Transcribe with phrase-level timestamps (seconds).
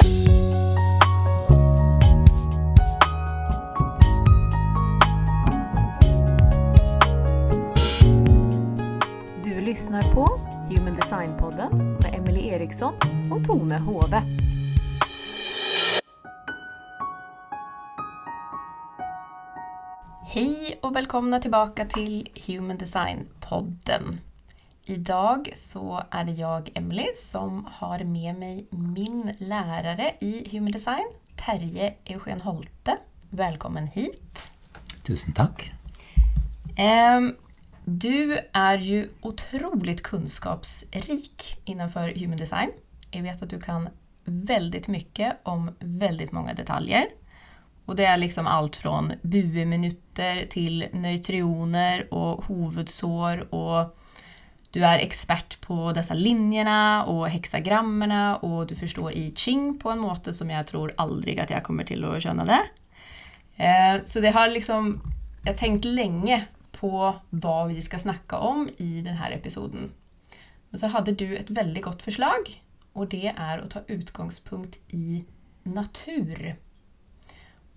[0.00, 0.06] Du
[9.60, 10.26] lyssnar på
[10.68, 12.94] Human Design-podden med Emily Eriksson
[13.32, 14.22] och Tone Hove.
[20.22, 24.29] Hej och välkomna tillbaka till Human Design-podden.
[24.90, 31.04] Idag så är det jag, Emily, som har med mig min lärare i Human Design,
[31.36, 32.96] Terje Eugen Holte.
[33.28, 34.52] Välkommen hit!
[35.02, 35.34] Tusen.
[36.76, 37.36] Ehm,
[37.84, 42.70] Du är ju otroligt kunskapsrik innanför Human Design.
[43.10, 43.88] Jag vet att du kan
[44.24, 47.06] väldigt mycket om väldigt många detaljer.
[47.84, 53.96] Och det är liksom allt från bueminutter till neutrioner och huvudsår och
[54.70, 60.02] du er ekspert på disse linjene og heksagrammene, og du forstår i Ching på en
[60.02, 62.60] måte som jeg tror aldri at jeg kommer til å skjønne det.
[63.58, 65.00] Eh, Så det har liksom,
[65.44, 66.46] Jeg har tenkt lenge
[66.76, 66.90] på
[67.30, 69.90] hva vi skal snakke om i denne episoden.
[70.70, 72.50] Men så hadde du et veldig godt forslag,
[72.94, 75.24] og det er å ta utgangspunkt i
[75.64, 76.56] natur.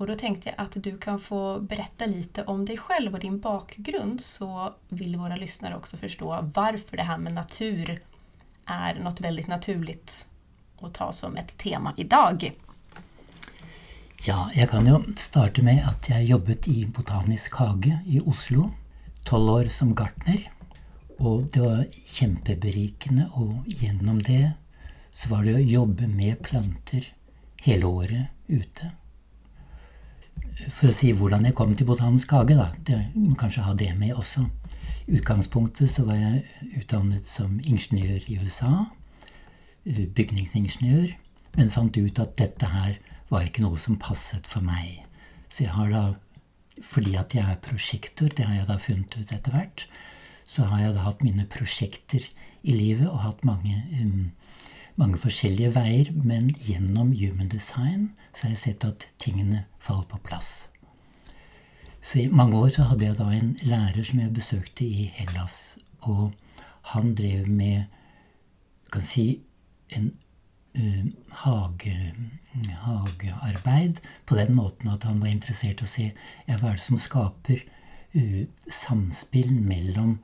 [0.02, 3.38] Og da tenkte jeg at du kan få berätta lite om deg selv og din
[3.44, 9.45] bakgrund så vil våre lyssnare også forstå hvorfor det her med natur er noe veldig
[9.52, 10.00] naturlig
[10.83, 12.47] å ta som et tema i dag.
[14.23, 18.69] Ja, jeg kan jo starte med at jeg jobbet i Botanisk hage i Oslo.
[19.28, 20.45] Tolv år som gartner.
[21.19, 24.55] Og det var kjempeberikende, og gjennom det
[25.13, 27.05] så var det å jobbe med planter
[27.63, 28.89] hele året ute.
[30.69, 32.69] For å si hvordan jeg kom til Botanisk hage, da.
[32.85, 34.45] Det må kanskje ha det med også.
[35.07, 36.43] I utgangspunktet så var jeg
[36.79, 38.85] utdannet som ingeniør i USA.
[39.85, 41.15] eh, Bygningsingeniør.
[41.57, 42.97] Men fant ut at dette her
[43.29, 45.03] var ikke noe som passet for meg.
[45.49, 46.03] Så jeg har da,
[46.81, 49.85] fordi at jeg er prosjektor, det har jeg da funnet ut etter hvert,
[50.49, 52.25] så har jeg da hatt mine prosjekter
[52.63, 54.31] i livet og hatt mange, um,
[54.99, 56.11] mange forskjellige veier.
[56.13, 60.67] Men gjennom human design så har jeg sett at tingene faller på plass.
[62.03, 65.77] Så i mange år så hadde jeg da en lærer som jeg besøkte i Hellas.
[66.01, 66.33] Og
[66.91, 67.85] han drev med
[68.93, 69.41] kan si,
[69.95, 70.11] en
[70.77, 71.05] uh,
[71.43, 71.95] hage,
[72.83, 76.85] hagearbeid på den måten at han var interessert i å se ja, hva er det
[76.85, 77.63] som skaper
[78.17, 80.17] uh, samspill mellom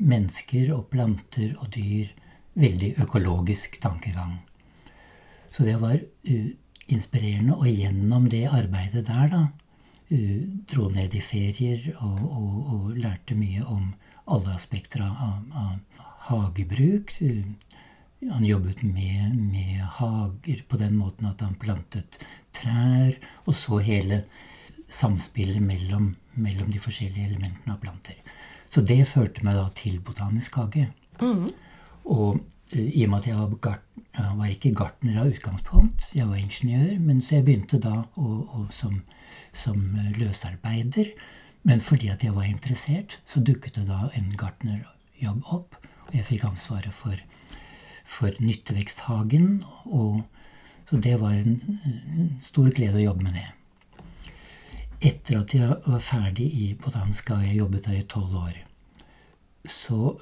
[0.00, 2.12] mennesker og planter og dyr.
[2.56, 4.38] Veldig økologisk tankegang.
[5.52, 6.50] Så det var uh,
[6.88, 7.56] inspirerende.
[7.56, 9.42] Og gjennom det arbeidet der, da,
[10.12, 13.92] uh, dro ned i ferier og, og, og lærte mye om
[14.26, 17.12] alle aspekter av, av hagebruk.
[17.20, 17.44] Uh,
[18.30, 22.18] han jobbet med, med hager på den måten at han plantet
[22.56, 24.22] trær, og så hele
[24.88, 28.16] samspillet mellom, mellom de forskjellige elementene av planter.
[28.70, 30.88] Så det førte meg da til Botanisk hage.
[32.06, 32.38] Og
[32.72, 33.86] eh, i og med at jeg var, gart,
[34.16, 38.36] jeg var ikke gartner av utgangspunkt, jeg var ingeniør, men så jeg begynte da å,
[38.44, 39.00] å, som,
[39.56, 41.10] som eh, løsarbeider.
[41.66, 45.74] Men fordi at jeg var interessert, så dukket det da en gartnerjobb opp.
[46.06, 47.18] Og jeg fikk ansvaret for,
[48.06, 49.64] for nytteveksthagen.
[49.90, 50.22] Og,
[50.86, 53.48] så det var en, stor glede å jobbe med det.
[55.10, 58.62] Etter at jeg var ferdig i Botanisk og jeg jobbet der i tolv år,
[59.66, 60.14] så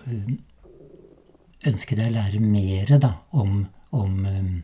[1.69, 3.65] ønsket jeg å lære mer da, om,
[3.95, 4.55] om, um,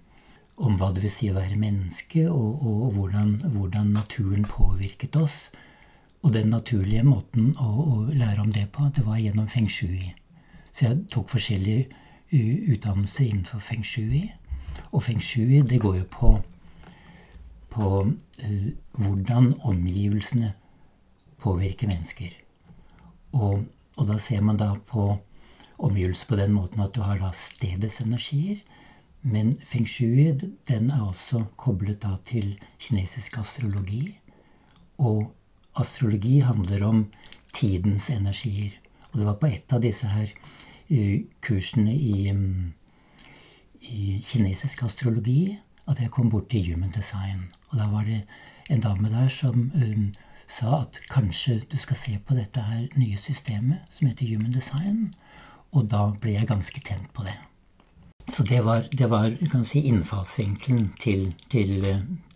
[0.60, 5.16] om hva det vil si å være menneske, og, og, og hvordan, hvordan naturen påvirket
[5.20, 5.38] oss.
[6.20, 10.10] Og den naturlige måten å, å, lære om det på, det var gjennom feng shui.
[10.70, 11.88] Så jeg tok forskjellige
[12.70, 14.26] utdannelse innenfor feng shui.
[14.92, 16.34] Og feng shui, det går jo på,
[17.72, 18.68] på uh,
[19.00, 20.52] hvordan omgivelsene
[21.40, 22.36] påvirker mennesker.
[23.32, 23.64] Og,
[23.96, 25.14] og da ser man da på
[25.80, 28.60] omgivelser på den måten at du har da stedets energier.
[29.22, 30.30] Men feng shui
[30.68, 34.16] den er også koblet da til kinesisk astrologi.
[34.98, 35.30] Og
[35.80, 37.04] astrologi handler om
[37.52, 38.76] tidens energier.
[39.10, 40.30] Og det var på et av disse her
[40.90, 42.30] uh, kursene i,
[43.80, 45.58] i kinesisk astrologi
[45.90, 47.48] at jeg kom bort til human design.
[47.70, 48.22] Og da var det
[48.70, 50.10] en dame der som um,
[50.46, 55.10] sa at kanskje du skal se på dette her nye systemet som heter human design.
[55.76, 57.36] Og da ble jeg ganske tent på det.
[58.30, 61.86] Så det var, det var kan si, innfallsvinkelen til, til,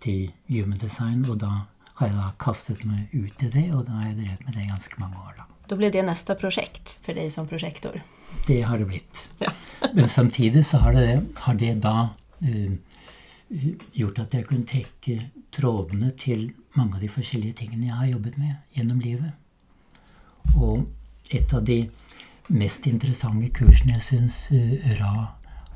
[0.03, 1.25] til human design.
[1.31, 1.53] Og da
[1.99, 4.65] har jeg da kastet meg ut i det, og da har jeg drevet med det
[4.65, 5.37] i ganske mange år.
[5.39, 5.47] da.
[5.71, 8.01] Da ble det neste prosjekt for deg som prosjektor.
[8.49, 9.29] Det har det blitt.
[9.97, 12.75] Men samtidig så har det, har det da uh,
[13.95, 18.39] gjort at jeg kunne trekke trådene til mange av de forskjellige tingene jeg har jobbet
[18.43, 19.31] med gjennom livet.
[20.59, 20.89] Og
[21.31, 21.85] et av de
[22.49, 24.37] mest interessante kursene jeg syns
[25.01, 25.35] Ra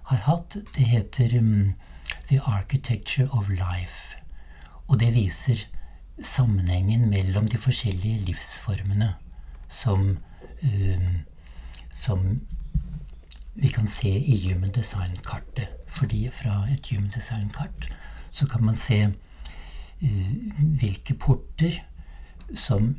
[0.08, 1.74] har hatt, det heter um,
[2.28, 4.16] The Architecture of Life.
[4.88, 5.66] Og det viser
[6.24, 9.14] sammenhengen mellom de forskjellige livsformene
[9.68, 10.16] som,
[10.62, 11.18] um,
[11.92, 12.24] som
[13.58, 15.68] vi kan se i Human Design-kartet.
[15.88, 17.90] Fordi fra et Human Design-kart
[18.30, 21.82] så kan man se uh, hvilke porter
[22.54, 22.94] som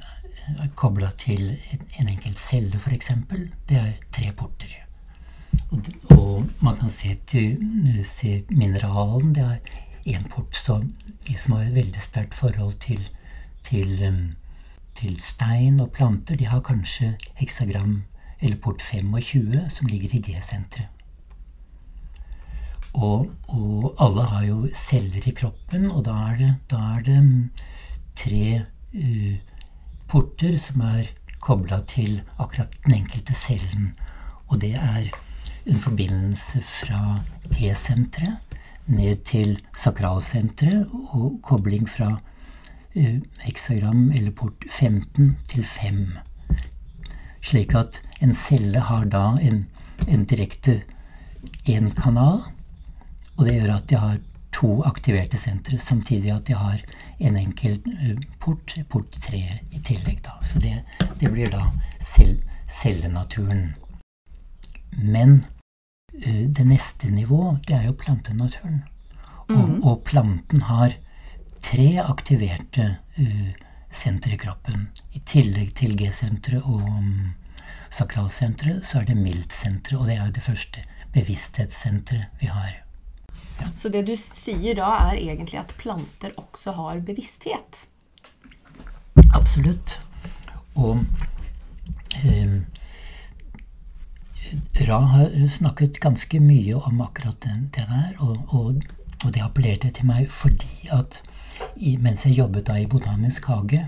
[0.59, 1.55] er kobla til
[1.99, 3.11] en enkelt celle, f.eks.
[3.69, 4.75] Det er tre porter.
[5.69, 7.57] Og, og, man kan se, til,
[8.05, 9.33] se mineralen.
[9.35, 9.57] Det er
[10.17, 10.55] én port.
[10.55, 10.81] Så
[11.27, 13.01] de som har et veldig sterkt forhold til,
[13.63, 14.21] til, um,
[14.95, 18.03] til stein og planter, de har kanskje heksagram
[18.39, 20.87] eller port 25, som ligger i G-senteret.
[22.93, 27.17] Og, og, alle har jo celler i kroppen, og da er det, da er det
[27.19, 27.49] um,
[28.17, 28.63] tre uh,
[30.09, 33.93] porter som er kobla til akkurat den enkelte cellen.
[34.49, 35.09] Og det er
[35.69, 37.19] en forbindelse fra
[37.51, 38.57] T-senteret
[38.89, 42.09] ned til sakralsenteret, og kobling fra
[42.95, 46.07] uh, heksagram eller port 15 til 5.
[47.41, 49.67] Slik at en celle har da en,
[50.07, 50.81] en direkte
[51.69, 52.41] én kanal,
[53.37, 54.17] og det gjør at de har
[54.51, 56.81] to aktiverte sentre, samtidig at de har
[57.19, 59.41] en enkel uh, port, port 3
[59.71, 60.23] i tillegg.
[60.25, 60.39] Da.
[60.45, 60.81] Så det,
[61.19, 61.69] det blir da
[61.99, 63.73] cell, cellenaturen.
[64.97, 65.41] Men
[66.25, 68.83] uh, det neste nivå, det er jo plantenaturen.
[69.49, 69.55] Mm.
[69.57, 70.97] Og, og, planten har
[71.63, 73.49] tre aktiverte uh,
[73.91, 74.89] sentre i kroppen.
[75.13, 77.33] I tillegg til G-senteret og um,
[77.89, 79.97] sakralsenteret, så er det mildt-senteret.
[79.99, 82.83] Og det er jo det første bevissthetssenteret vi har.
[83.73, 87.85] Så det du sier da, er egentlig at planter også har bevissthet?
[89.35, 89.99] Absolutt.
[90.79, 91.03] Og
[92.23, 92.59] eh,
[94.87, 98.83] Ra har snakket ganske mye om akkurat det der, og, og,
[99.25, 101.21] og, det appellerte til meg fordi at
[101.75, 103.83] i, mens jeg jobbet da i Botanisk hage,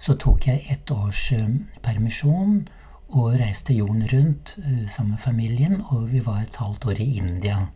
[0.00, 1.48] så tok jeg ett års eh,
[1.84, 2.62] permisjon
[3.10, 7.10] og reiste jorden rundt eh, sammen med familien, og vi var et halvt år i
[7.20, 7.66] India.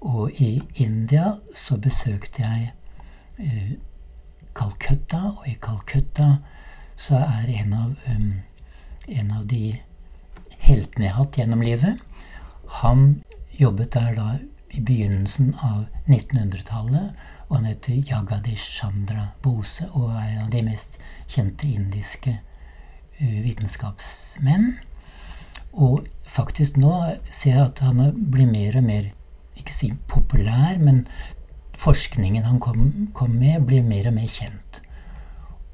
[0.00, 2.72] Og i India så besøkte jeg
[3.40, 3.72] uh,
[4.56, 6.36] Calcutta, og i Calcutta
[6.96, 8.32] så er en av, um,
[9.08, 9.76] en av de
[10.58, 12.00] heltene jeg har hatt gjennom livet
[12.80, 13.02] Han
[13.58, 14.28] jobbet der da
[14.76, 17.12] i begynnelsen av 1900-tallet,
[17.48, 20.98] og han heter Jagadish Chandra Bose og er en av de mest
[21.30, 24.74] kjente indiske uh, vitenskapsmenn.
[25.72, 26.92] Og faktisk nå
[27.30, 28.02] ser jeg at han
[28.32, 29.12] blir mer og mer
[29.56, 31.04] ikke si populær, men
[31.76, 34.80] forskningen han kom, kom, med, blir mer og mer kjent.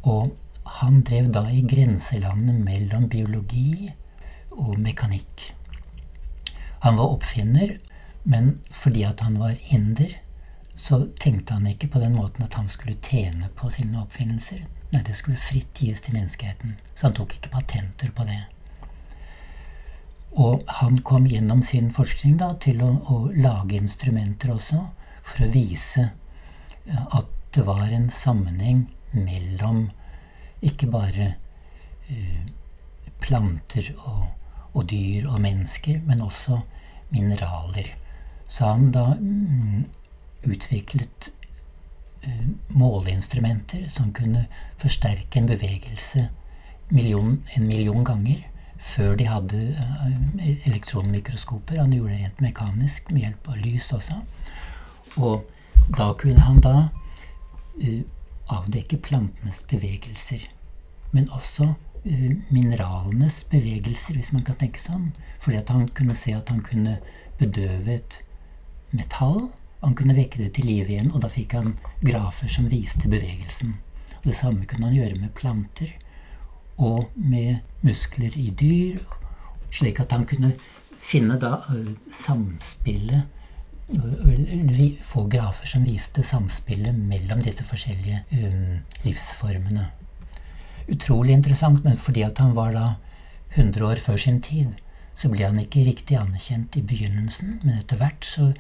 [0.03, 0.33] Og
[0.81, 3.91] han drev da i grenselandet mellom biologi
[4.51, 5.53] og mekanikk.
[6.83, 7.77] Han var oppfinner,
[8.25, 10.19] men fordi at han var inder,
[10.77, 14.65] så tenkte han ikke på den måten at han skulle tjene på sine oppfinnelser.
[14.93, 16.77] Nei, det skulle fritt gis til menneskeheten.
[16.95, 18.41] Så han tok ikke patenter på det.
[20.41, 24.81] Og han kom gjennom sin forskning da, til å, å lage instrumenter også,
[25.23, 26.09] for å vise
[26.89, 29.91] at det var en sammenheng mellom
[30.65, 31.35] ikke bare
[32.09, 32.45] uh,
[33.21, 34.25] planter og,
[34.73, 36.63] og, dyr og mennesker, men også
[37.13, 37.93] mineraler.
[38.49, 39.85] Så han da mm,
[40.49, 41.29] utviklet
[42.25, 44.47] uh, måleinstrumenter som kunne
[44.81, 46.31] forsterke en bevegelse
[46.89, 48.49] million, en million ganger
[48.83, 51.81] før de hadde uh, elektronmikroskoper.
[51.81, 54.19] Han gjorde det rent mekanisk med hjelp av lys også.
[55.23, 55.47] Og
[55.99, 58.03] da kunne han da uh,
[58.53, 60.45] avdekke plantenes bevegelser.
[61.15, 65.13] Men også uh, mineralenes bevegelser, hvis man kan tenke sånn.
[65.39, 66.99] Fordi at han kunne se at han kunne
[67.41, 68.23] bedøve et
[68.93, 69.47] metall
[69.83, 71.73] han kunne vekke det til liv igjen, og da fikk han
[72.07, 73.75] grafer som viste bevegelsen.
[74.21, 75.91] Og det samme kunne han gjøre med planter
[76.77, 78.99] og med muskler i dyr,
[79.73, 80.55] slik at han kunne
[81.03, 81.59] finne da
[82.11, 83.39] samspillet
[85.05, 88.23] Få grafer som viste samspillet mellom disse forskjellige
[89.03, 89.83] livsformene.
[90.89, 92.87] Utrolig interessant, men fordi han var da
[93.53, 94.79] 100 år før sin tid,
[95.15, 98.53] så ble han ikke riktig anerkjent i begynnelsen, men etter hvert så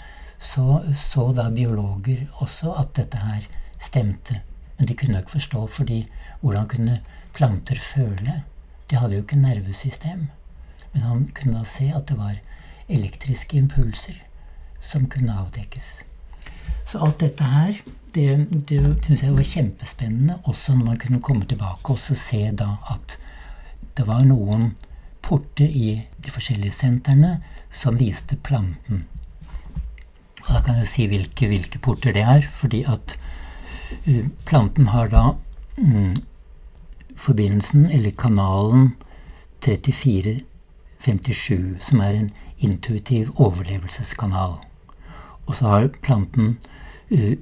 [0.42, 3.44] så så da biologer også at dette her
[3.78, 4.40] stemte.
[4.78, 6.00] Men de kunne ikke forstå fordi
[6.40, 7.00] hvordan kunne
[7.36, 8.42] planter føle?
[8.90, 10.28] De hadde jo ikke nervesystem.
[10.92, 12.38] Men han kunne da se at det var
[12.92, 14.18] elektriske impulser
[14.82, 16.02] som kunne avdekkes.
[16.84, 17.76] Så alt dette her,
[18.14, 18.26] det,
[18.68, 23.16] det syns jeg var kjempespennende, også når man kunne komme tilbake og se da at
[23.96, 24.72] det var noen
[25.22, 27.36] porter i de forskjellige sentrene
[27.72, 29.06] som viste planten.
[30.42, 33.14] Og da kan jeg si hvilke, hvilke porter det er, fordi at
[34.08, 35.24] uh, planten har da
[35.78, 36.10] um,
[37.22, 38.94] forbindelsen, eller kanalen
[39.60, 44.52] 3457, som er en intuitiv overlevelseskanal.
[45.46, 46.58] Og så har planten
[47.10, 47.32] uh,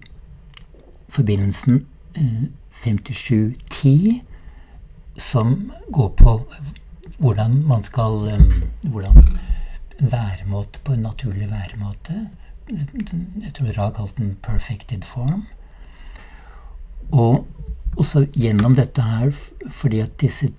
[1.08, 1.86] forbindelsen
[2.18, 4.22] uh, 5710,
[5.18, 6.44] som går på
[7.18, 9.24] hvordan man skal um, Hvordan
[10.00, 12.28] væremåte på en naturlig væremåte.
[13.42, 15.44] Jeg tror Ra kalte den 'perfected form'.
[17.12, 17.46] Og
[17.98, 19.32] også gjennom dette her,
[19.70, 20.50] fordi at disse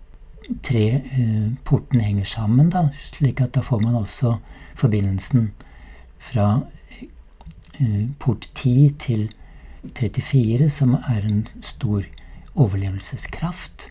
[0.66, 4.36] tre uh, portene henger sammen, da, slik at da får man også
[4.80, 5.52] forbindelsen
[6.22, 9.30] fra uh, port 10 til
[9.98, 12.06] 34, som er en stor
[12.56, 13.90] overlevelseskraft.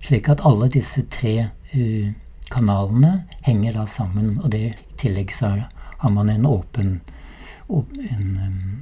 [0.00, 2.12] Slik at alle disse tre uh,
[2.50, 5.56] kanalene henger da sammen, og det, i tillegg så
[6.00, 7.00] har man en åpen
[7.70, 8.40] en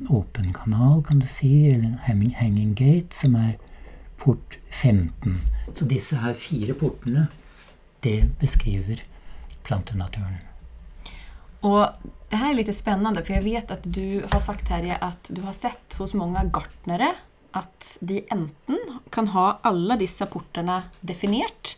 [0.09, 3.59] um, åpen kanal, kan du si, eller en hanging gate, som er
[4.18, 5.40] port 15.
[5.75, 7.28] Så disse her fire portene,
[8.04, 9.02] det beskriver
[9.66, 10.38] plantenaturen.
[11.66, 11.96] Og
[12.30, 15.42] det her er litt spennende, for jeg vet at du har sagt Terje, at du
[15.46, 17.14] har sett hos mange gartnere
[17.56, 18.78] at de enten
[19.10, 21.76] kan ha alle disse portene definert,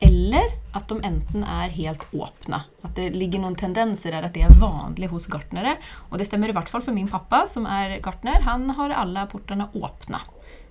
[0.00, 2.62] eller at de enten er helt åpne.
[2.86, 5.74] At det ligger noen tendenser der at det er vanlig hos gartnere.
[6.08, 8.40] Og det stemmer i hvert fall for min pappa, som er gartner.
[8.46, 10.22] Han har alle portene åpne.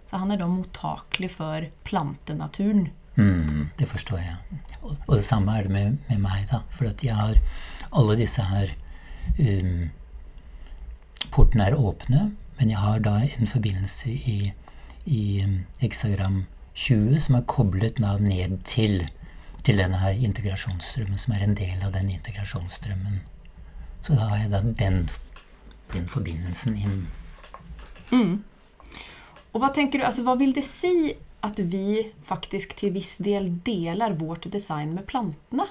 [0.10, 2.90] Så han er da mottakelig for plantenaturen.
[3.16, 4.62] Mm, det forstår jeg.
[4.82, 6.64] Og, og, det samme er det med, med meg, da.
[6.74, 7.38] For at jeg har
[7.90, 8.74] alle disse her
[9.38, 9.90] um,
[11.30, 14.38] Portene er åpne, men jeg har da en forbindelse i,
[15.06, 16.46] i um, heksagram
[16.80, 19.04] 20 som er koblet da ned til
[19.64, 23.20] til denne her integrasjonsstrømmen, som er en del av den integrasjonsstrømmen.
[24.02, 25.02] Så da har jeg da den,
[25.94, 27.02] den forbindelsen inn.
[28.12, 28.40] Mm.
[29.54, 31.14] Og hva tenker du, altså hva vil det si
[31.46, 35.66] at vi faktisk til viss del deler vårt design med plantene?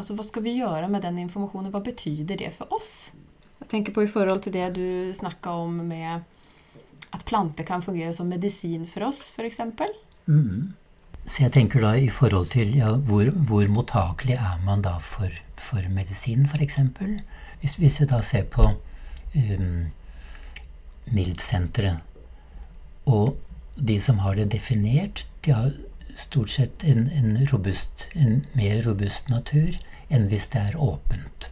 [0.00, 1.70] Altså Hva skal vi gjøre med den informasjonen?
[1.70, 3.12] Hva betyr det for oss?
[3.60, 6.24] Jeg tenker på i forhold til det du snakka om med
[7.12, 9.60] at planter kan fungere som medisin for oss, f.eks.
[10.26, 10.72] Mm.
[11.26, 15.30] Så jeg tenker da i forhold til ja, hvor, hvor mottakelig er man da for,
[15.60, 16.80] for medisin, f.eks.?
[17.60, 19.84] Hvis, hvis vi da ser på um,
[21.12, 22.00] MILD-senteret,
[23.06, 23.36] og
[23.76, 25.72] de som har det definert, de har
[26.16, 29.78] stort sett en, en, robust, en mer robust natur
[30.12, 31.48] enn hvis det er åpent.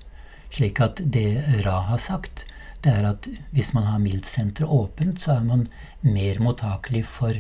[0.53, 2.45] Slik at det Ra har sagt,
[2.85, 5.67] det er at hvis man har MILD-senteret åpent, så er man
[6.03, 7.37] mer mottakelig for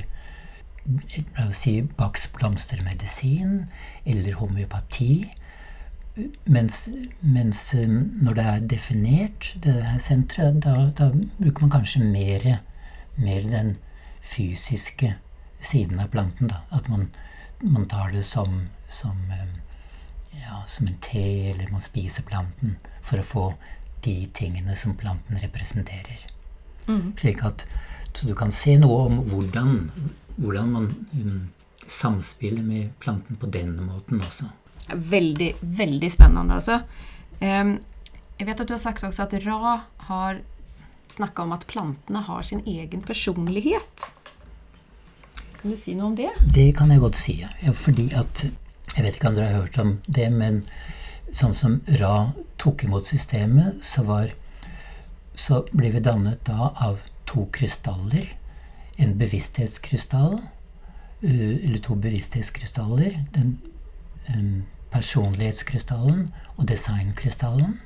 [1.37, 3.67] la oss si Bachs blomstermedisin
[4.05, 5.31] eller homeopati.
[6.45, 6.89] Mens,
[7.21, 12.47] mens, um, når det er definert, det her senteret, da, da bruker man kanskje mer,
[13.17, 13.77] mer, den
[14.23, 15.15] fysiske
[15.61, 16.49] siden av planten.
[16.49, 16.63] Da.
[16.71, 17.09] At man,
[17.61, 19.55] man tar det som, som, um,
[20.31, 23.47] ja, som en te, eller man spiser planten for å få
[24.05, 26.27] de tingene som planten representerer.
[26.89, 27.13] Mm.
[27.21, 27.67] Slik at
[28.15, 29.75] så du kan se noe om hvordan
[30.41, 31.49] hvordan man um,
[31.87, 34.49] samspiller med planten på denne måten også.
[34.91, 36.81] Veldig, veldig spennende, altså.
[37.41, 37.79] Um,
[38.41, 39.77] jeg vet at du har sagt også at Ra
[40.09, 40.41] har
[41.11, 43.90] snakka om at plantene har sin egen personlighet.
[45.61, 46.31] Kan du si noe om det?
[46.55, 47.37] Det kan jeg godt si.
[47.45, 48.47] Ja, fordi at
[48.97, 50.65] Jeg vet ikke om dere har hørt om det, men
[51.31, 54.33] sånn som Ra tok imot systemet, så var
[55.35, 58.27] Så ble vi dannet da av to krystaller
[59.01, 60.41] en bevissthetskrystall,
[61.23, 63.25] eh, eller to bevissthetskrystaller.
[63.33, 63.59] Den
[64.35, 67.79] um, personlighetskrystallen og designkrystallen.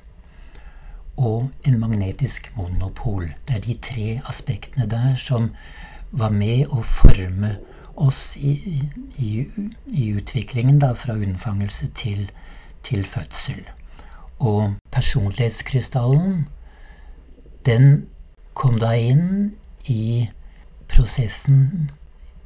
[1.16, 3.28] Og en magnetisk monopol.
[3.46, 5.52] Det er de tre aspektene der som
[6.14, 7.56] var med å forme
[7.94, 8.54] oss i,
[9.18, 9.30] i,
[9.94, 12.28] i utviklingen da, fra unnfangelse til,
[12.86, 13.62] til fødsel.
[14.38, 16.46] Og personlighetskrystallen,
[17.66, 18.06] den
[18.54, 19.54] kom da inn
[19.90, 20.28] i
[20.90, 21.90] prosessen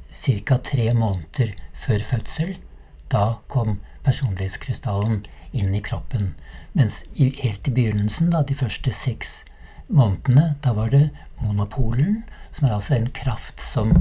[0.09, 0.57] ca.
[0.57, 2.55] tre måneder før fødsel.
[3.09, 5.23] Da kom personlighetskrystallen
[5.53, 6.33] inn i kroppen.
[6.73, 9.43] Mens helt i begynnelsen, da, de første seks
[9.89, 11.09] månedene, da var det
[11.41, 13.93] monopolen, som er altså en kraft som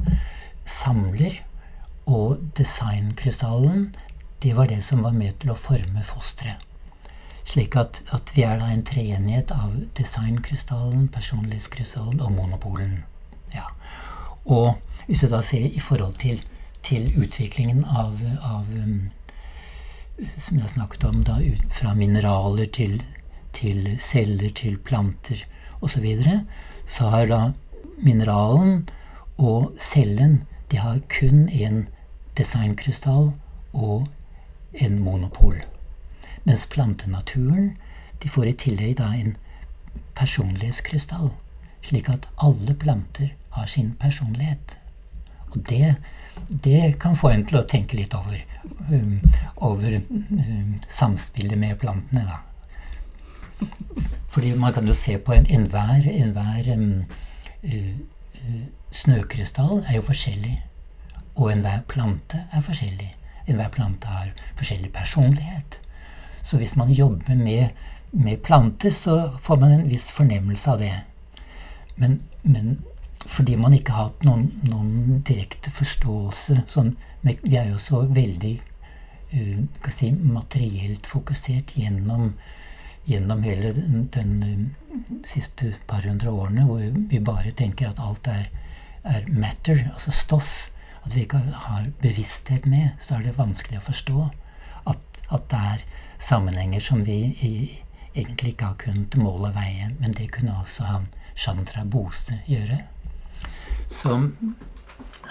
[0.64, 1.42] samler.
[2.08, 3.90] Og designkrystallen,
[4.42, 6.64] det var det som var med til å forme fosteret.
[7.48, 13.02] Slik at, at vi er da en treenighet av designkrystallen, personlighetskrystallen og monopolen.
[13.54, 13.70] Ja.
[14.44, 14.76] Og
[15.06, 16.42] hvis du da ser i forhold til,
[16.84, 19.08] til utviklingen av, av um,
[20.36, 22.98] Som jeg snakket om, da, ut, fra mineraler til,
[23.54, 25.44] til celler til planter
[25.78, 26.40] osv., så, videre,
[26.90, 27.40] så har da
[28.02, 28.88] mineralen
[29.38, 31.86] og cellen de har kun en
[32.38, 33.32] designkrystall
[33.72, 34.08] og
[34.72, 35.56] en monopol.
[36.44, 37.76] Mens plantenaturen
[38.22, 39.36] de får i tillegg da en
[40.18, 41.30] personlighetskrystall,
[41.86, 44.76] slik at alle planter har sin personlighet.
[45.50, 45.94] Og det,
[46.48, 48.40] det kan få en til å tenke litt over,
[48.90, 49.16] um,
[49.64, 52.42] over um, samspillet med plantene, da.
[54.28, 56.92] Fordi man kan jo se på enhver en, enhver um,
[57.64, 57.98] uh,
[58.38, 60.56] uh, snøkrystall er jo forskjellig.
[61.38, 63.12] Og enhver plante er forskjellig.
[63.48, 65.80] Enhver plante har forskjellig personlighet.
[66.42, 67.68] Så hvis man jobber med,
[68.12, 70.94] med planter, så får man en viss fornemmelse av det.
[71.96, 72.78] Men, men
[73.26, 78.52] fordi man ikke har hatt noen, noen direkte forståelse sånn, Vi er jo så veldig
[79.34, 82.30] uh, si, materielt fokusert gjennom,
[83.06, 88.48] gjennom hele den uh, siste par hundre årene, hvor vi bare tenker at alt er,
[89.04, 90.70] er matter, altså stoff.
[91.06, 94.24] At vi ikke har bevissthet med, så er det vanskelig å forstå
[94.90, 95.84] at, at det er
[96.18, 97.52] sammenhenger som vi i,
[98.12, 99.88] egentlig ikke har kunnet måle og veie.
[100.02, 102.82] Men det kunne altså han Chandra Bose gjøre.
[103.88, 104.16] Så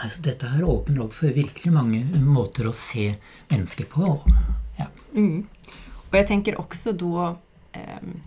[0.01, 3.11] altså, dette her åpner opp for virkelig mange måter å se
[3.51, 4.15] mennesker på.
[4.79, 4.87] Ja.
[5.13, 5.43] Mm.
[6.07, 7.37] Og jeg tenker også da eh,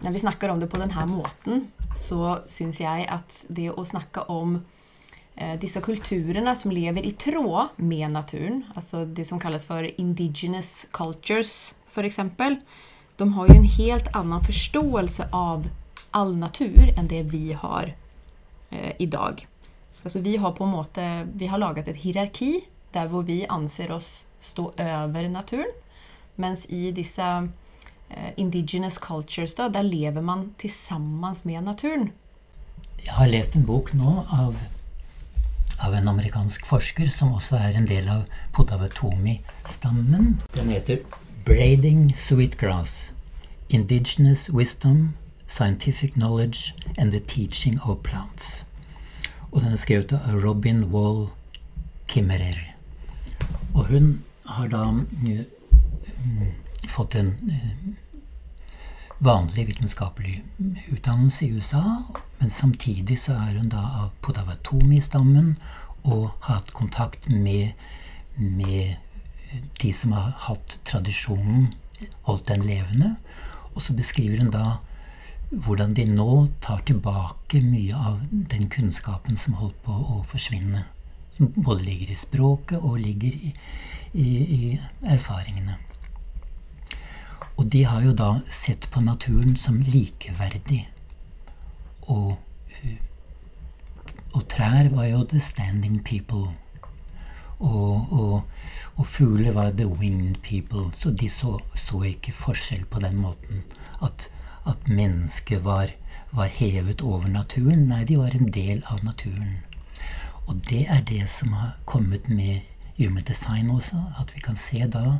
[0.02, 1.66] Når vi snakker om det på denne måten,
[1.96, 4.58] så syns jeg at det å snakke om
[5.36, 10.86] eh, disse kulturene som lever i tråd med naturen, altså det som kalles for indigenous
[10.96, 12.20] cultures, f.eks.,
[13.20, 15.66] de har jo en helt annen forståelse av
[16.16, 17.92] all natur enn det vi har
[18.70, 19.46] eh, i dag.
[20.04, 22.62] Altså vi har på en måte vi har laget et hierarki
[22.94, 25.72] der hvor vi anser oss stå over naturen.
[26.40, 27.26] Mens i disse
[28.36, 32.10] indigenous cultures, da, der lever man sammen med naturen.
[33.04, 34.58] Jeg har lest en bok nå av,
[35.80, 40.40] av en amerikansk forsker som også er en del av Potawatomi-stammen.
[40.54, 40.98] Den heter
[41.44, 43.12] 'Braiding Sweetgrass
[43.70, 45.14] Indigenous Wisdom,
[45.46, 48.64] Scientific Knowledge and the Teaching of Plants'.
[49.52, 51.28] Og den er skrevet av Robin Wall
[52.08, 52.74] Kimmerer.
[53.74, 55.40] Og hun har da uh,
[56.88, 57.94] fått en uh,
[59.20, 60.42] vanlig vitenskapelig
[60.92, 62.02] utdannelse i USA,
[62.38, 65.56] men samtidig så er hun da av Potawatomi-stammen
[66.08, 67.74] og har hatt kontakt med,
[68.36, 68.96] med
[69.82, 71.68] de som har hatt tradisjonen,
[72.24, 73.12] holdt den levende.
[73.74, 74.78] Og så beskriver hun da
[75.50, 80.86] hvordan de nå tar tilbake mye av den kunnskapen som holdt på å forsvinne.
[81.36, 83.52] Som både ligger i språket og ligger i,
[84.14, 84.62] i, i
[85.04, 85.76] erfaringene.
[87.60, 90.80] Og de har jo da sett på naturen som likeverdig.
[92.08, 92.38] Og,
[94.32, 96.48] og trær var jo the standing people.
[97.60, 98.36] Og, og,
[98.96, 100.88] og fugler var the winged people.
[100.96, 103.64] Så de så, så ikke forskjell på den måten.
[104.00, 104.30] At
[104.66, 105.86] at mennesket var,
[106.30, 107.88] var, hevet over naturen.
[107.88, 109.60] Nei, de var en del av naturen.
[110.46, 112.60] Og det er det som har kommet med
[112.98, 114.02] human design også.
[114.20, 115.18] At vi kan se da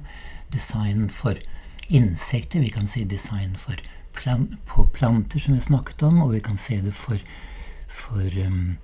[0.52, 1.38] design for
[1.90, 3.56] insekter, vi kan se design
[4.12, 7.18] plan på planter, som vi snakket om, og vi kan se det for,
[7.88, 8.76] for um,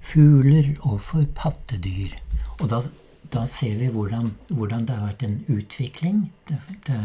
[0.00, 2.14] fugler og for pattedyr.
[2.58, 2.82] Og da,
[3.32, 6.28] da ser vi hvordan, hvordan, det har vært en utvikling.
[6.48, 7.00] Det, det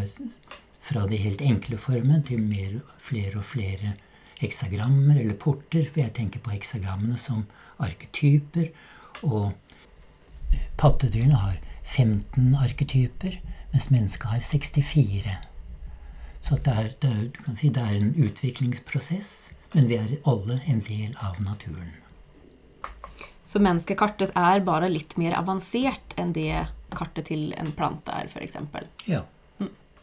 [0.83, 3.93] fra de helt enkle formene til mer, flere og flere
[4.41, 5.87] heksagrammer eller porter.
[5.87, 7.45] For jeg tenker på heksagrammene som
[7.83, 8.71] arketyper.
[9.23, 9.53] Og
[10.51, 13.39] eh, pattedyrene har 15 arketyper,
[13.73, 15.35] mens mennesket har 64.
[16.43, 20.81] Så det er, det, er, si, det er, en utviklingsprosess, men vi er alle en
[20.83, 21.93] del av naturen.
[23.47, 28.57] Så menneskekartet er bare litt mer avansert enn det kartet til en plante er, f.eks.?
[29.09, 29.23] Ja.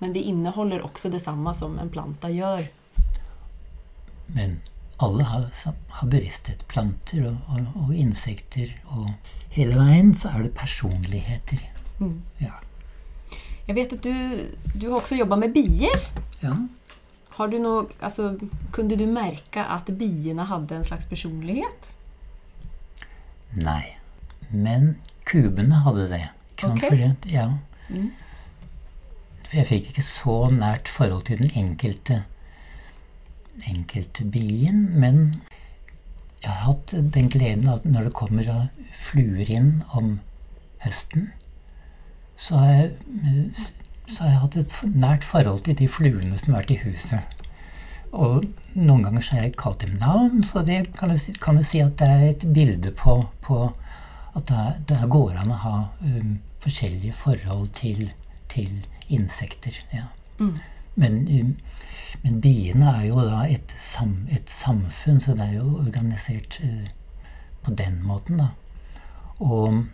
[0.00, 2.64] Men det inneholder også det samme som en planta gjør.
[4.32, 4.58] Men
[5.02, 5.46] alle har,
[5.98, 6.64] har bevissthet.
[6.72, 8.72] Planter og, og, og, insekter.
[8.96, 9.10] Og
[9.54, 11.62] hele veien så er det personligheter.
[12.00, 12.16] Mm.
[12.40, 12.56] Ja.
[13.70, 14.14] Jeg vet at du,
[14.74, 16.00] du har også jobba med bier.
[16.42, 16.56] Ja.
[17.36, 18.32] Har du noe, altså,
[18.74, 21.92] kunne du merke at biene hadde en slags personlighet?
[23.62, 23.84] Nei.
[24.50, 24.96] Men
[25.30, 26.24] kubene hadde det.
[26.50, 26.82] Ikke sant?
[26.82, 26.88] Okay.
[26.88, 27.46] For det, ja.
[27.94, 28.10] Mm.
[29.54, 32.24] jeg fikk ikke så nært forhold til den enkelte,
[33.70, 35.42] enkelte bien, men
[36.42, 38.50] jeg har hatt den gleden at når det kommer
[38.94, 40.16] fluer inn om
[40.82, 41.30] høsten,
[42.40, 43.52] så har jeg,
[44.08, 47.36] så har jeg hatt et nært forhold til de fluene som har vært i huset.
[48.10, 51.66] Og noen ganger så har jeg kalt dem navn, så det kan du, kan du
[51.66, 53.60] si at det er et bilde på, på
[54.34, 58.10] at det, det, går an å ha um, forskjellige forhold til,
[58.50, 59.76] til insekter.
[59.94, 60.08] Ja.
[60.40, 60.56] Mm.
[61.00, 61.52] Men, um,
[62.24, 66.90] men, biene er jo da et, sam, et, samfunn, så det er jo organisert uh,
[67.62, 68.50] på den måten, da.
[69.40, 69.84] Og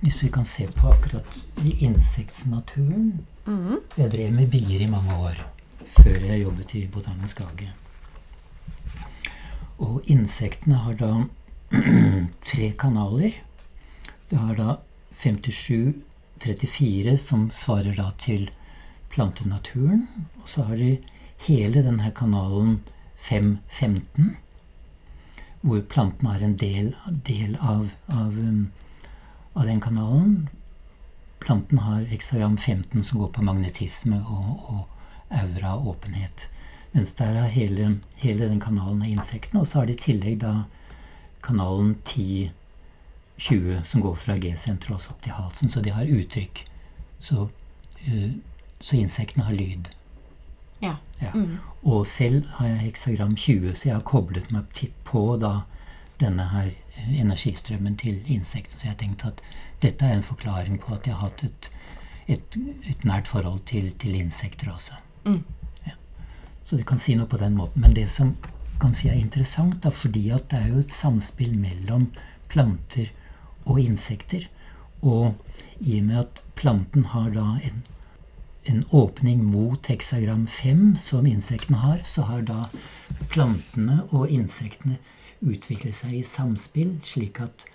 [0.00, 3.76] hvis vi kan se på akkurat i insektnaturen mm.
[3.96, 5.40] Jeg drev med bier i mange år
[5.86, 7.70] før jeg jobbet i Botanisk hage.
[9.78, 11.12] Og insektene har da
[12.48, 13.32] tre kanaler.
[14.30, 14.76] Det har da
[15.22, 18.50] 57-34 som svarer da til
[19.12, 20.06] plantenaturen.
[20.42, 20.96] Og så har de
[21.46, 22.80] hele denne kanalen
[23.26, 24.34] 5-15,
[25.66, 26.94] hvor plantene har en del,
[27.26, 28.70] del av, av, um,
[29.56, 30.48] av, den kanalen.
[31.38, 36.48] Planten har heksagram 15 som går på magnetisme og, og aura og åpenhet.
[36.92, 39.60] Mens der er hele, hele den kanalen av insektene.
[39.60, 40.54] Og så har de i tillegg da
[41.44, 45.72] kanalen 10-20 som går fra G-senteret også opp til halsen.
[45.72, 46.64] Så de har uttrykk.
[47.20, 47.48] Så,
[48.06, 48.32] uh,
[48.80, 49.90] så insektene har lyd.
[50.80, 50.96] Ja.
[51.20, 51.32] ja.
[51.34, 51.58] Mm.
[51.82, 55.60] Og selv har jeg heksagram 20, så jeg har koblet meg på da
[56.20, 56.72] denne her
[57.04, 58.78] energistrømmen til insekter.
[58.78, 59.42] Så jeg tenkte at
[59.82, 61.70] dette er en forklaring på at jeg har hatt et,
[62.26, 62.58] et,
[62.90, 64.98] et nært forhold til, til insekter også.
[65.24, 65.42] Mm.
[65.86, 65.96] Ja.
[66.64, 67.82] Så det kan si noe på den måten.
[67.82, 68.36] Men det som
[68.80, 72.10] kan si er interessant, da, fordi at det er jo et samspill mellom
[72.52, 73.12] planter
[73.66, 74.48] og insekter.
[75.02, 75.36] Og
[75.80, 77.82] i og med at planten har da en,
[78.66, 82.64] en åpning mot heksagram 5, som insektene har, så har da
[83.32, 84.98] plantene og insektene
[85.40, 87.66] utviklet seg i samspill, slik at,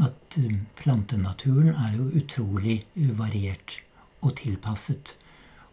[0.00, 2.80] at um, plantenaturen er jo utrolig
[3.18, 3.80] variert
[4.20, 5.16] og tilpasset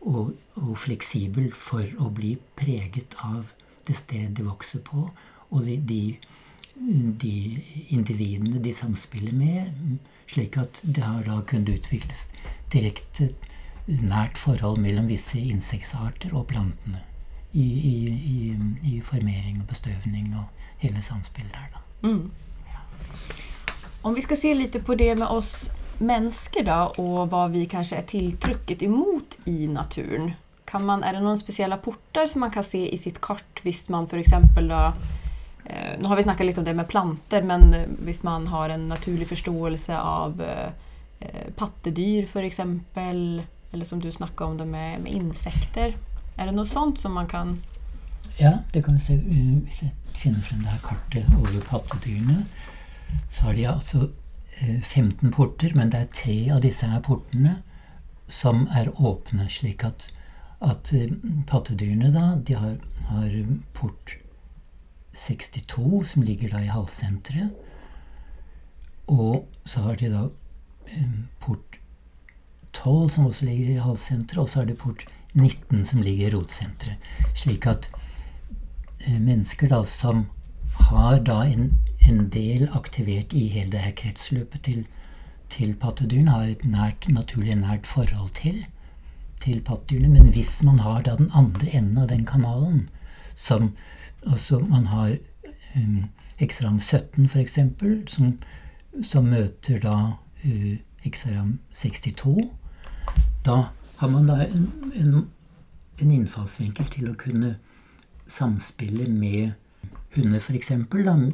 [0.01, 3.53] og, og, fleksibel for å bli preget av
[3.87, 5.07] det stedet de vokser på,
[5.49, 6.01] og de, de,
[6.75, 7.35] de
[7.95, 12.27] individene de samspiller med, slik at det har da kunnet utvikles
[12.73, 13.31] direkte
[13.87, 17.03] nært forhold mellom visse insektsarter og plantene.
[17.51, 18.39] I, i, i,
[18.95, 22.07] i formering og bestøvning og hele samspillet der, da.
[22.07, 22.31] Mm.
[24.01, 27.97] Om vi skal se litt på det med oss mennesker da, og hva vi kanskje
[27.99, 30.31] er tiltrykket imot i naturen.
[30.67, 33.87] Kan man, er det noen spesielle porter som man kan se i sitt kart hvis
[33.93, 34.35] man f.eks.
[34.67, 34.81] da
[35.65, 37.71] eh, Nå har vi snakket litt om det med planter, men
[38.03, 40.67] hvis man har en naturlig forståelse av eh,
[41.19, 42.59] eh pattedyr f.eks.,
[43.73, 45.97] eller som du snakka om det med, med insekter.
[46.37, 47.57] Er det noe sånt som man kan
[48.37, 49.15] Ja, det kan vi se.
[49.17, 52.43] Hvis jeg finner frem det her kartet over pattedyrene,
[53.33, 54.09] så har de altså
[54.61, 57.55] 15 eh, porter, men det er tre av disse her portene
[58.27, 60.09] som er åpne, slik at,
[60.61, 61.13] at eh,
[61.49, 62.77] pattedyrene da, de har,
[63.09, 63.33] har,
[63.73, 64.17] port
[65.17, 67.57] 62, som ligger da i halssenteret.
[69.07, 70.27] Og så har de da
[71.41, 71.79] port
[72.83, 76.35] 12, som også ligger i halssenteret, og så er det port 19, som ligger i
[76.35, 77.11] rotsenteret.
[77.35, 77.89] Slik at
[79.07, 80.25] uh, mennesker da som
[80.87, 81.71] har da en
[82.09, 84.83] en del aktivert i hele det her kretsløpet til,
[85.51, 88.63] til pattedyrene, har et nært, naturlig nært forhold til,
[89.43, 90.13] til pattedyrene.
[90.13, 92.87] Men hvis man har da den andre enden av den kanalen,
[93.35, 93.73] som
[94.25, 95.17] altså man har
[95.75, 97.59] um, Hexagram 17 f.eks.,
[98.13, 98.37] som,
[99.03, 99.97] som møter da
[100.45, 102.49] uh, Hexagram 62,
[103.47, 103.57] da
[103.97, 105.15] har man da en, en,
[106.01, 107.55] en innfallsvinkel til å kunne
[108.27, 109.55] samspille med
[110.17, 110.73] hunder f.eks.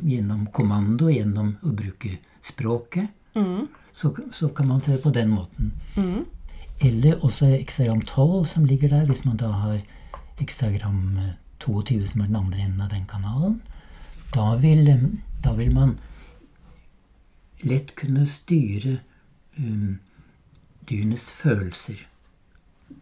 [0.04, 3.10] Gjennom kommando, gjennom å bruke språket.
[3.36, 3.68] Mm.
[3.94, 5.74] Så, så, kan man se det på den måten.
[5.96, 6.24] Mm.
[6.84, 9.82] Eller også ekstragram 12 som ligger der, hvis man da har
[10.42, 11.20] ekstragram
[11.64, 13.62] 22 som er den andre enden av den kanalen.
[14.34, 14.90] Da vil,
[15.46, 15.98] da vil man
[17.64, 18.98] lett kunne styre
[19.58, 20.00] um,
[20.90, 22.08] dyrenes følelser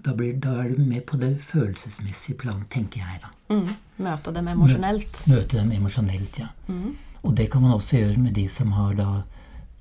[0.01, 3.31] da, blir, da, er du med på det følelsesmessige plan, tenker jeg, da.
[3.53, 3.73] Mm.
[4.05, 5.23] Møte dem emosjonelt.
[5.29, 6.49] Møte dem emosjonelt, ja.
[6.67, 6.95] Mm.
[7.21, 9.09] Og det kan man også gjøre med de som har da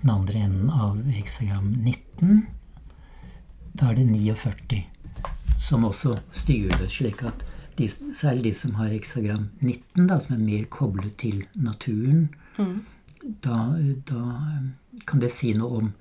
[0.03, 2.43] den andre enden av heksagram 19.
[3.73, 4.83] Da er det 49
[5.61, 7.45] som også styrer det, slik at
[7.77, 12.79] de, særlig de som har heksagram 19, da, som er mer koblet til naturen, mm.
[13.45, 13.59] da,
[14.09, 14.23] da,
[15.07, 15.93] kan det si noe om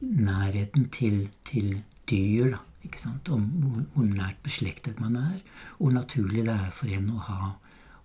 [0.00, 3.28] nærheten til, til dyr, da Ikke sant?
[3.28, 5.40] Om hvor, hvor nært beslektet man er,
[5.78, 7.52] hvor naturlig det er for en å ha,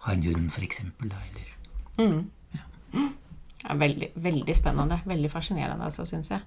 [0.06, 0.82] ha en hund, f.eks.
[1.02, 1.52] Eller
[2.02, 2.30] Mm.
[3.64, 5.00] Ja, veldig, veldig spennende.
[5.06, 6.42] Veldig fascinerende, altså, syns jeg.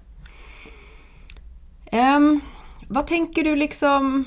[1.93, 2.41] Um,
[2.91, 4.25] hva tenker du liksom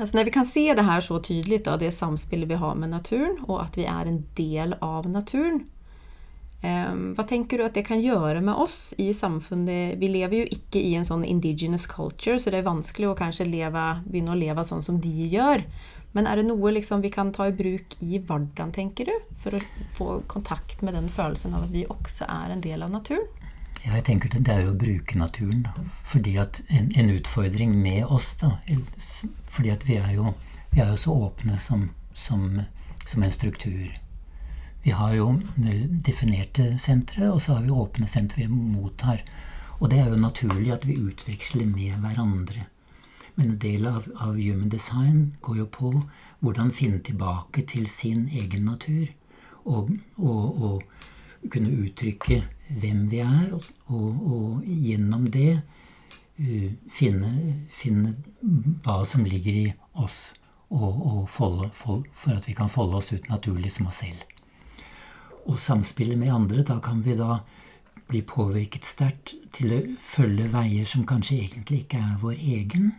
[0.00, 2.88] Altså Når vi kan se det her så tydelig, da, det samspillet vi har med
[2.88, 5.66] naturen, og at vi er en del av naturen
[6.60, 9.94] Hva tenker du at det kan gjøre med oss i samfunnet?
[9.96, 13.48] Vi lever jo ikke i en sånn indigenous culture, så det er vanskelig å kanskje
[13.48, 15.64] leve, begynne å leve sånn som de gjør.
[16.12, 19.14] Men er det noe liksom vi kan ta i bruk i hverdagen, tenker du?
[19.40, 19.62] For å
[19.96, 23.28] få kontakt med den følelsen av at vi også er en del av naturen?
[23.80, 25.62] Ja, jeg tenker det, det er å bruke naturen.
[25.64, 25.72] da.
[26.04, 28.58] Fordi at en, en utfordring med oss da,
[29.48, 30.34] Fordi at vi er jo,
[30.74, 32.60] vi er jo så åpne som, som,
[33.06, 33.88] som en struktur.
[34.82, 35.34] Vi har jo
[36.06, 39.24] definerte sentre, og så har vi åpne sentre vi mottar.
[39.80, 42.66] Og det er jo naturlig at vi utveksler med hverandre.
[43.34, 45.92] Men en del av, av human design går jo på
[46.40, 49.12] hvordan finne tilbake til sin egen natur.
[49.64, 52.42] Og, og, og kunne uttrykke
[52.80, 57.30] hvem vi er, og, og, gjennom det uh, finne,
[57.68, 58.14] finne
[58.84, 59.66] hva som ligger i
[60.00, 60.34] oss,
[60.70, 64.20] og, folde, fol- for at vi kan folde oss ut naturlig som oss selv.
[65.50, 67.40] Og samspillet med andre, da kan vi da
[68.10, 72.90] bli påvirket sterkt til å følge veier som kanskje egentlig ikke er vår egen.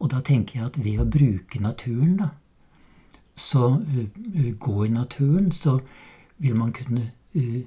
[0.00, 2.30] Og da tenker jeg at ved å bruke naturen, da,
[3.36, 5.78] så uh, gå i naturen, så
[6.40, 7.60] vil man kunne uh,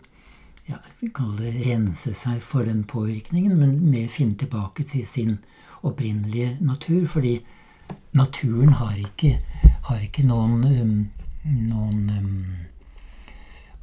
[0.65, 5.37] ja, vi kaller det rense seg for den påvirkningen, men med finne tilbake til sin
[5.83, 7.05] opprinnelige natur.
[7.07, 7.37] Fordi
[8.15, 9.37] naturen har ikke,
[9.89, 10.95] har ikke noen, um,
[11.43, 12.45] noen um,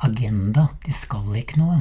[0.06, 0.68] agenda.
[0.86, 1.80] De skal ikke noe.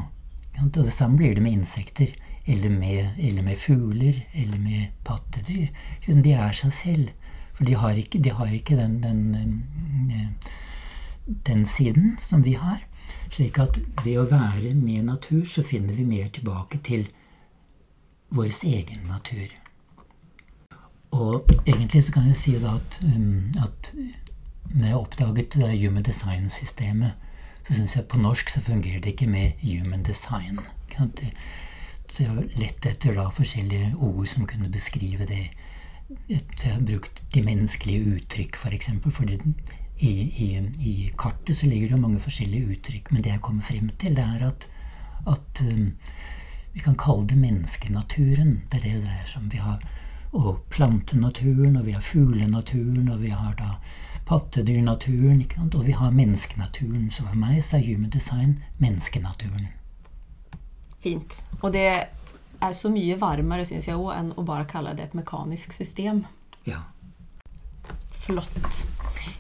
[0.60, 2.12] Og det samme blir det med insekter.
[2.50, 4.24] Eller med, eller med fugler.
[4.34, 5.68] Eller med pattedyr.
[6.08, 7.10] De er seg selv.
[7.54, 9.24] For de har ikke, de har ikke den, den,
[10.12, 10.52] eh,
[11.48, 12.86] den siden som vi har.
[13.30, 17.10] Slik at ved å være med natur, så finner vi mer tilbake til
[18.34, 19.52] vår egen natur.
[21.12, 23.92] Og egentlig så kan jeg si da at, um, at
[24.74, 27.12] når jeg oppdaget det human design-systemet,
[27.70, 30.58] så syns jeg på norsk så fungerer det ikke med human design.
[32.10, 35.44] Så jeg har lett etter da forskjellige ord som kunne beskrive det.
[36.10, 38.64] Så jeg har brukt de menneskelige uttrykk, f.eks.
[38.64, 39.38] For eksempel, fordi
[40.02, 40.50] i, i,
[40.82, 43.12] i kartet så ligger det jo mange forskjellige uttrykk.
[43.14, 44.70] Men det jeg kommer frem til, det er at,
[45.30, 45.92] at um,
[46.74, 48.64] vi kan kalle det menneskenaturen.
[48.72, 49.54] Det er det det dreier seg om.
[49.54, 49.84] Vi har
[50.32, 53.78] og plantenaturen, og vi har fuglenaturen, og vi har da
[54.30, 55.42] pattedyrnaturen,
[55.74, 57.10] og vi har menneskenaturen.
[57.12, 59.72] Så for meg så er human design menneskenaturen.
[61.02, 61.42] Fint.
[61.64, 65.18] Og det er så mye varmere, syns jeg òg, enn å bare kalle det et
[65.18, 66.26] mekanisk system.
[66.68, 66.84] Ja.
[68.20, 68.54] Flott.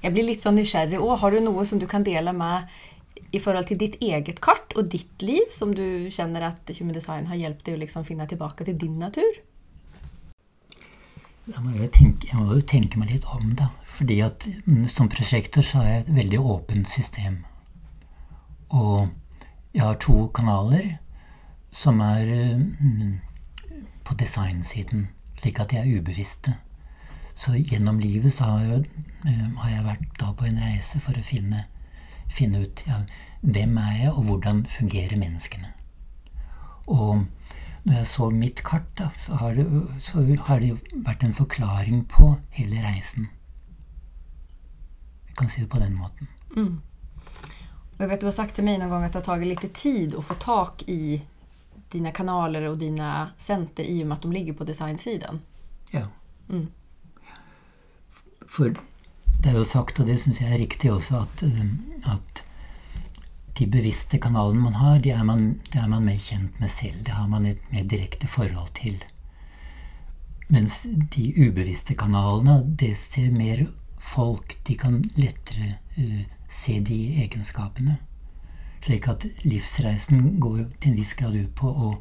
[0.02, 1.18] Jeg blir litt sånn nysgjerrig òg.
[1.22, 2.72] Har du noe som du kan dele med
[3.36, 7.28] i forhold til ditt eget kart og ditt liv, som du kjenner at Human Design
[7.30, 9.44] har hjulpet deg å liksom finne tilbake til din natur?
[11.50, 13.72] Da må jeg, tenke, jeg må jo tenke meg litt om, da.
[13.90, 17.40] Fordi at mm, som prosjektor så har jeg et veldig åpent system.
[18.70, 19.10] Og
[19.74, 21.00] jeg har to kanaler
[21.74, 23.16] som er mm,
[24.06, 25.08] på designsiden,
[25.42, 26.54] slik at de er ubevisste.
[27.34, 28.86] Så gjennom livet så har jeg,
[29.26, 31.64] eh, har jeg vært på en reise for å finne,
[32.30, 33.02] finne ut ja,
[33.42, 35.74] hvem er jeg, og hvordan fungerer menneskene.
[36.90, 37.26] Og
[37.84, 39.66] når jeg så mitt kart, da, så har, det,
[40.04, 40.74] så har det
[41.06, 43.30] vært en forklaring på hele reisen.
[45.28, 46.30] Vi kan si det på den måten.
[48.00, 49.66] Og jeg vet Du har sagt til meg noen gang at det har tatt litt
[49.76, 51.20] tid å få tak i
[51.92, 55.42] dine kanaler og dine senter i og med at de ligger på designsiden.
[55.92, 56.06] Ja.
[56.48, 56.68] Mm.
[58.50, 58.76] For
[59.40, 62.44] det er jo sagt, og det syns jeg er riktig også, at, eh, at
[63.60, 67.04] de bevisste kanalene man har, det er man, er man mer kjent med selv.
[67.04, 69.02] Det har man et mer direkte forhold til.
[70.50, 73.66] Mens de ubevisste kanalene, det ser mer
[74.00, 74.56] folk.
[74.68, 77.98] De kan lettere uh, se de egenskapene.
[78.86, 81.92] Slik at livsreisen går til en viss grad ut på å,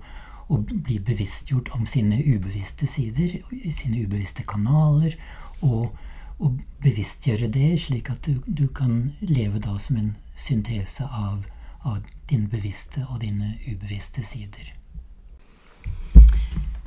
[0.49, 3.41] å bli bevisstgjort om sine ubevisste sider,
[3.75, 5.19] sine ubevisste kanaler,
[5.67, 5.91] og,
[6.39, 11.47] og bevisstgjøre det, slik at du, du kan leve da som en syntese av,
[11.83, 14.75] av dine bevisste og dine ubevisste sider.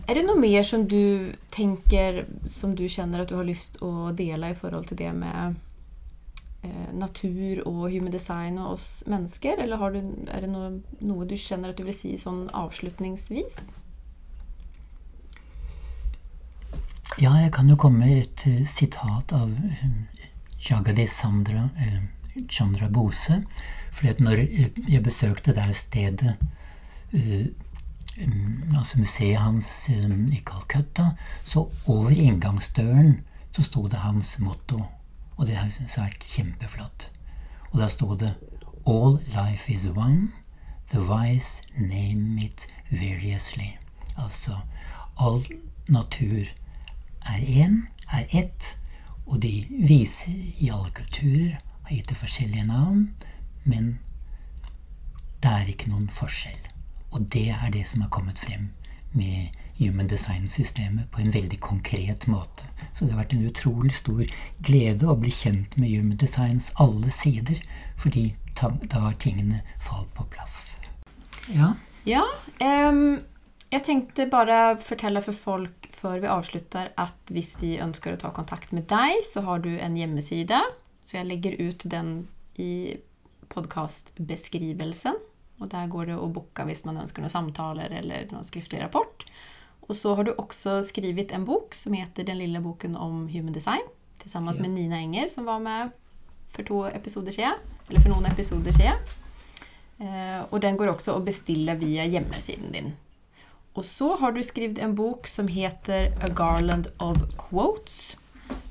[0.07, 4.11] Er det noe mer som du tenker, som du kjenner at du har lyst å
[4.15, 5.59] dele i forhold til det med
[6.63, 9.61] eh, natur og human design og oss mennesker?
[9.63, 13.61] Eller du, er det noe, noe du kjenner at du vil si sånn avslutningsvis?
[17.19, 19.87] Ja, jeg kan jo komme med et uh, sitat av uh,
[20.63, 23.41] Jagadish Sandra, uh, Chandra Bose.
[23.91, 24.45] For når
[24.87, 26.37] jeg besøkte det stedet
[27.11, 27.51] um,
[28.77, 31.09] altså museet hans um, i Calcutta,
[31.43, 33.19] så over inngangsdøren
[33.51, 34.79] så sto det hans motto.
[35.35, 37.09] Og det har jeg syntes vært kjempeflott.
[37.73, 38.37] Og da sto det
[38.87, 40.31] All life is one.
[40.89, 43.75] The wise name it variously.
[44.15, 44.63] Altså
[45.19, 45.43] all
[45.87, 46.47] natur
[47.25, 47.81] er én,
[48.11, 48.75] er ett,
[49.25, 53.09] og de vise i alle kulturer har gitt det forskjellige navn,
[53.63, 53.97] men
[55.41, 56.59] det er ikke noen forskjell.
[57.11, 58.69] Og det er det som har kommet frem
[59.11, 62.67] med Human Design-systemet på en veldig konkret måte.
[62.93, 64.21] Så det har vært en utrolig stor
[64.63, 67.57] glede å bli kjent med Human Designs alle sider,
[67.97, 68.31] fordi
[68.61, 70.77] da har tingene falt på plass.
[71.49, 71.73] Ja.
[72.05, 72.23] ja
[72.61, 73.21] um,
[73.71, 78.31] jeg tenkte bare fortelle for folk før vi avslutter at hvis de ønsker å ta
[78.35, 80.59] kontakt med deg, så har du en hjemmeside.
[81.05, 82.13] Så jeg legger ut den
[82.61, 82.97] i
[83.51, 85.19] podkastbeskrivelsen.
[85.61, 89.25] Og der går det å booke hvis man ønsker noen samtaler eller noen skriftlig rapport.
[89.87, 93.53] Og så har du også skrevet en bok som heter 'Den lille boken om human
[93.53, 93.89] design'.
[94.25, 94.61] Sammen ja.
[94.61, 95.91] med Nina Enger, som var med
[96.49, 96.63] for
[97.31, 97.53] siden.
[97.89, 98.97] Eller for noen episoder siden.
[99.99, 102.93] Eh, og den går også å bestille via hjemmesiden din.
[103.73, 108.17] Og så har du skrevet en bok som heter 'A Garland of Quotes'.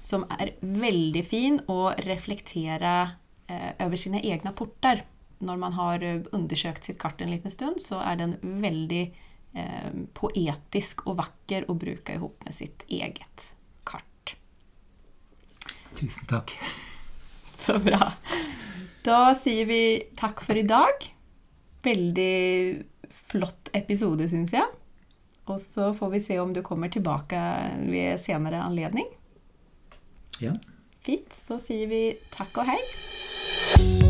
[0.02, 3.16] Som er veldig fin å reflektere
[3.48, 5.04] eh, over sine egne porter
[5.40, 9.04] når man har eh, undersøkt sitt kart en liten stund, så er den veldig
[9.56, 13.50] eh, poetisk og vakker å bruke ihop med sitt eget
[13.88, 14.36] kart.
[15.96, 16.52] Tusen takk.
[17.64, 18.12] Så bra.
[19.04, 19.80] Da sier vi
[20.16, 21.08] takk for i dag.
[21.84, 22.36] Veldig
[23.30, 24.79] flott episode, syns jeg.
[25.50, 27.40] Og så får vi se om du kommer tilbake
[27.90, 29.08] ved senere anledning.
[30.40, 30.54] Ja.
[31.02, 31.34] Fint.
[31.34, 34.09] Så sier vi takk og hei.